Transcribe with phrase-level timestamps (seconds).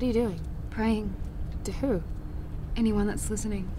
[0.00, 0.40] What are you doing?
[0.70, 1.14] Praying.
[1.64, 2.02] To who?
[2.74, 3.70] Anyone that's listening.